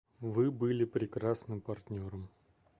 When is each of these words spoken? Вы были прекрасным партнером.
Вы 0.19 0.49
были 0.49 0.83
прекрасным 0.85 1.61
партнером. 1.61 2.27